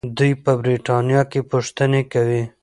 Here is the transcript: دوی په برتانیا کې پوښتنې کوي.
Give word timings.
دوی 0.17 0.31
په 0.43 0.51
برتانیا 0.61 1.21
کې 1.31 1.39
پوښتنې 1.51 2.01
کوي. 2.11 2.43